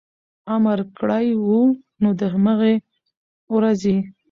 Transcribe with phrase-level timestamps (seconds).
[0.55, 1.47] امر کړی و،
[2.01, 2.75] نو د هماغې
[3.55, 3.95] ورځې